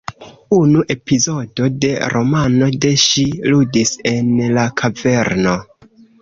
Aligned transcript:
Unu 0.59 0.79
epizodo 0.93 1.67
de 1.83 1.91
romano 2.13 2.69
de 2.87 2.95
ŝi 3.03 3.27
ludis 3.51 3.93
en 4.15 4.33
la 4.57 4.65
kaverno. 4.83 5.55